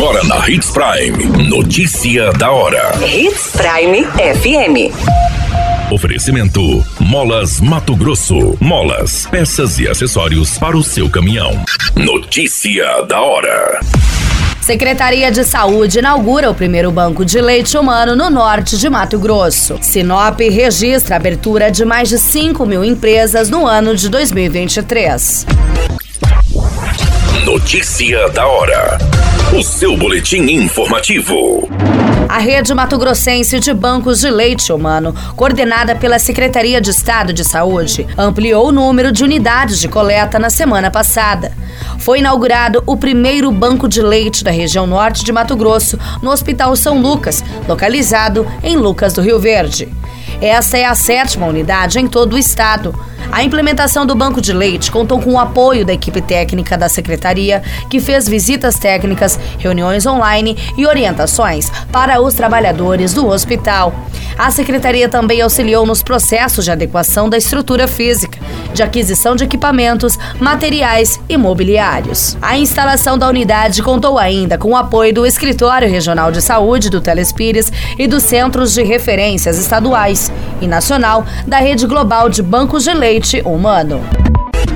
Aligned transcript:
Agora 0.00 0.24
na 0.24 0.48
Hits 0.48 0.70
Prime. 0.70 1.46
Notícia 1.46 2.32
da 2.32 2.50
hora. 2.50 2.90
Hits 3.06 3.50
Prime 3.52 4.02
FM. 4.06 5.92
Oferecimento: 5.92 6.82
Molas 6.98 7.60
Mato 7.60 7.94
Grosso. 7.94 8.56
Molas, 8.58 9.26
peças 9.26 9.78
e 9.78 9.86
acessórios 9.86 10.56
para 10.56 10.74
o 10.74 10.82
seu 10.82 11.10
caminhão. 11.10 11.62
Notícia 11.94 13.02
da 13.02 13.20
hora. 13.20 13.80
Secretaria 14.62 15.30
de 15.30 15.44
Saúde 15.44 15.98
inaugura 15.98 16.50
o 16.50 16.54
primeiro 16.54 16.90
banco 16.90 17.22
de 17.22 17.38
leite 17.38 17.76
humano 17.76 18.16
no 18.16 18.30
norte 18.30 18.78
de 18.78 18.88
Mato 18.88 19.18
Grosso. 19.18 19.78
Sinop 19.82 20.40
registra 20.40 21.16
a 21.16 21.18
abertura 21.18 21.70
de 21.70 21.84
mais 21.84 22.08
de 22.08 22.18
5 22.18 22.64
mil 22.64 22.82
empresas 22.82 23.50
no 23.50 23.66
ano 23.66 23.94
de 23.94 24.08
2023. 24.08 25.44
Notícia 27.38 28.28
da 28.30 28.46
hora. 28.46 28.98
O 29.56 29.62
seu 29.62 29.96
boletim 29.96 30.42
informativo. 30.50 31.66
A 32.28 32.38
rede 32.38 32.74
Mato 32.74 32.98
Grossense 32.98 33.58
de 33.58 33.72
Bancos 33.72 34.20
de 34.20 34.28
Leite 34.28 34.72
Humano, 34.72 35.14
coordenada 35.36 35.94
pela 35.94 36.18
Secretaria 36.18 36.80
de 36.80 36.90
Estado 36.90 37.32
de 37.32 37.42
Saúde, 37.42 38.06
ampliou 38.18 38.68
o 38.68 38.72
número 38.72 39.10
de 39.10 39.24
unidades 39.24 39.80
de 39.80 39.88
coleta 39.88 40.38
na 40.38 40.50
semana 40.50 40.90
passada. 40.90 41.52
Foi 42.00 42.18
inaugurado 42.18 42.82
o 42.84 42.96
primeiro 42.96 43.50
banco 43.50 43.88
de 43.88 44.02
leite 44.02 44.44
da 44.44 44.50
região 44.50 44.86
norte 44.86 45.24
de 45.24 45.32
Mato 45.32 45.56
Grosso, 45.56 45.98
no 46.20 46.30
Hospital 46.30 46.76
São 46.76 47.00
Lucas, 47.00 47.42
localizado 47.66 48.46
em 48.62 48.76
Lucas 48.76 49.14
do 49.14 49.22
Rio 49.22 49.38
Verde. 49.38 49.88
Essa 50.42 50.76
é 50.78 50.84
a 50.84 50.94
sétima 50.94 51.46
unidade 51.46 51.98
em 51.98 52.06
todo 52.06 52.34
o 52.34 52.38
estado. 52.38 52.94
A 53.32 53.44
implementação 53.44 54.04
do 54.04 54.14
banco 54.14 54.40
de 54.40 54.52
leite 54.52 54.90
contou 54.90 55.20
com 55.20 55.34
o 55.34 55.38
apoio 55.38 55.84
da 55.84 55.92
equipe 55.92 56.20
técnica 56.20 56.76
da 56.76 56.88
secretaria, 56.88 57.62
que 57.88 58.00
fez 58.00 58.28
visitas 58.28 58.78
técnicas, 58.78 59.38
reuniões 59.58 60.04
online 60.04 60.56
e 60.76 60.84
orientações 60.84 61.70
para 61.92 62.20
os 62.20 62.34
trabalhadores 62.34 63.14
do 63.14 63.26
hospital. 63.26 63.94
A 64.40 64.50
secretaria 64.50 65.06
também 65.06 65.42
auxiliou 65.42 65.84
nos 65.84 66.02
processos 66.02 66.64
de 66.64 66.70
adequação 66.70 67.28
da 67.28 67.36
estrutura 67.36 67.86
física, 67.86 68.38
de 68.72 68.82
aquisição 68.82 69.36
de 69.36 69.44
equipamentos, 69.44 70.18
materiais 70.40 71.20
e 71.28 71.36
mobiliários. 71.36 72.38
A 72.40 72.56
instalação 72.56 73.18
da 73.18 73.28
unidade 73.28 73.82
contou 73.82 74.18
ainda 74.18 74.56
com 74.56 74.70
o 74.70 74.76
apoio 74.76 75.12
do 75.12 75.26
Escritório 75.26 75.90
Regional 75.90 76.32
de 76.32 76.40
Saúde 76.40 76.88
do 76.88 77.02
Telespires 77.02 77.70
e 77.98 78.06
dos 78.06 78.22
Centros 78.22 78.72
de 78.72 78.82
Referências 78.82 79.58
Estaduais 79.58 80.32
e 80.58 80.66
Nacional 80.66 81.22
da 81.46 81.58
Rede 81.58 81.86
Global 81.86 82.30
de 82.30 82.42
Bancos 82.42 82.84
de 82.84 82.94
Leite 82.94 83.42
humano. 83.44 84.00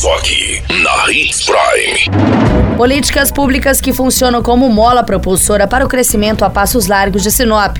Só 0.00 0.14
aqui, 0.14 0.62
na 0.82 1.12
Hits 1.12 1.44
Prime. 1.44 2.50
Políticas 2.80 3.30
públicas 3.30 3.78
que 3.78 3.92
funcionam 3.92 4.42
como 4.42 4.66
mola 4.70 5.04
propulsora 5.04 5.68
para 5.68 5.84
o 5.84 5.88
crescimento 5.88 6.42
a 6.46 6.48
passos 6.48 6.86
largos 6.86 7.22
de 7.22 7.30
Sinop. 7.30 7.76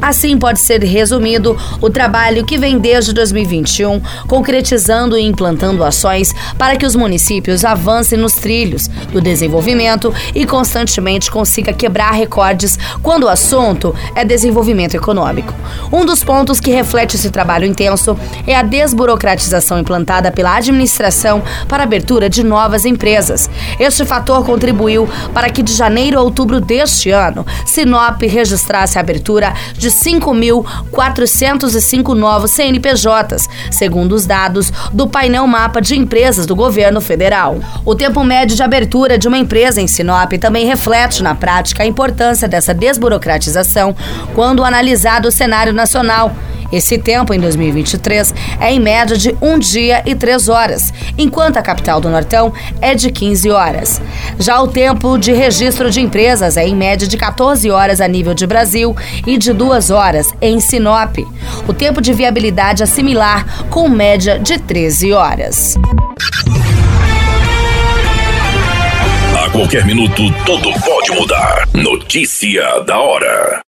Assim 0.00 0.38
pode 0.38 0.60
ser 0.60 0.84
resumido 0.84 1.58
o 1.80 1.90
trabalho 1.90 2.46
que 2.46 2.56
vem 2.56 2.78
desde 2.78 3.12
2021, 3.12 4.00
concretizando 4.28 5.18
e 5.18 5.22
implantando 5.22 5.82
ações 5.82 6.32
para 6.56 6.76
que 6.76 6.86
os 6.86 6.94
municípios 6.94 7.64
avancem 7.64 8.16
nos 8.16 8.34
trilhos 8.34 8.86
do 8.86 9.20
desenvolvimento 9.20 10.14
e 10.32 10.46
constantemente 10.46 11.28
consiga 11.28 11.72
quebrar 11.72 12.12
recordes 12.12 12.78
quando 13.02 13.24
o 13.24 13.28
assunto 13.28 13.92
é 14.14 14.24
desenvolvimento 14.24 14.94
econômico. 14.94 15.52
Um 15.90 16.04
dos 16.04 16.22
pontos 16.22 16.60
que 16.60 16.70
reflete 16.70 17.16
esse 17.16 17.30
trabalho 17.32 17.66
intenso 17.66 18.16
é 18.46 18.54
a 18.54 18.62
desburocratização 18.62 19.80
implantada 19.80 20.30
pela 20.30 20.54
administração 20.54 21.42
para 21.66 21.82
a 21.82 21.86
abertura 21.86 22.28
de 22.28 22.44
novas 22.44 22.84
empresas. 22.84 23.48
Este 23.78 24.04
fator 24.04 24.44
contribuiu 24.44 25.08
para 25.32 25.48
que 25.50 25.62
de 25.62 25.72
janeiro 25.72 26.18
a 26.18 26.22
outubro 26.22 26.60
deste 26.60 27.10
ano, 27.10 27.46
Sinop 27.64 28.20
registrasse 28.22 28.98
a 28.98 29.00
abertura 29.00 29.54
de 29.76 29.88
5.405 29.88 32.14
novos 32.14 32.50
CNPJs, 32.52 33.48
segundo 33.70 34.12
os 34.12 34.26
dados 34.26 34.70
do 34.92 35.08
painel 35.08 35.46
mapa 35.46 35.80
de 35.80 35.96
empresas 35.96 36.44
do 36.46 36.56
governo 36.56 37.00
federal. 37.00 37.58
O 37.84 37.94
tempo 37.94 38.24
médio 38.24 38.56
de 38.56 38.62
abertura 38.62 39.18
de 39.18 39.28
uma 39.28 39.38
empresa 39.38 39.80
em 39.80 39.86
Sinop 39.86 40.32
também 40.40 40.66
reflete 40.66 41.22
na 41.22 41.34
prática 41.34 41.82
a 41.82 41.86
importância 41.86 42.48
dessa 42.48 42.74
desburocratização 42.74 43.94
quando 44.34 44.64
analisado 44.64 45.28
o 45.28 45.32
cenário 45.32 45.72
nacional. 45.72 46.34
Esse 46.72 46.98
tempo, 46.98 47.32
em 47.32 47.40
2023, 47.40 48.34
é 48.60 48.72
em 48.72 48.80
média 48.80 49.16
de 49.16 49.34
um 49.40 49.58
dia 49.58 50.02
e 50.06 50.14
três 50.14 50.48
horas, 50.48 50.92
enquanto 51.16 51.56
a 51.56 51.62
capital 51.62 52.00
do 52.00 52.10
Nortão 52.10 52.52
é 52.80 52.94
de 52.94 53.10
15 53.10 53.50
horas. 53.50 54.00
Já 54.38 54.60
o 54.60 54.68
tempo 54.68 55.16
de 55.18 55.32
registro 55.32 55.90
de 55.90 56.00
empresas 56.00 56.56
é 56.56 56.66
em 56.66 56.74
média 56.74 57.06
de 57.06 57.16
14 57.16 57.70
horas 57.70 58.00
a 58.00 58.08
nível 58.08 58.34
de 58.34 58.46
Brasil 58.46 58.94
e 59.26 59.38
de 59.38 59.52
duas 59.52 59.90
horas 59.90 60.32
em 60.40 60.60
Sinop. 60.60 61.18
O 61.68 61.72
tempo 61.72 62.00
de 62.00 62.12
viabilidade 62.12 62.82
é 62.82 62.86
similar, 62.86 63.66
com 63.68 63.88
média 63.88 64.38
de 64.38 64.58
13 64.58 65.12
horas. 65.12 65.76
A 69.44 69.50
qualquer 69.50 69.84
minuto, 69.84 70.22
tudo 70.44 70.72
pode 70.80 71.10
mudar. 71.12 71.68
Notícia 71.72 72.80
da 72.86 72.98
hora. 72.98 73.63